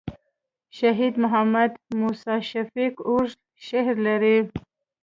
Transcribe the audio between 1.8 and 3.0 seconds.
موسي شفیق